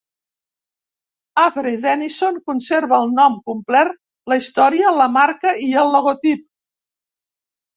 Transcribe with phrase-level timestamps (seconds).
[1.41, 3.93] Avery Dennison conserva el nom complet,
[4.33, 6.45] la història, la marca i el logotip.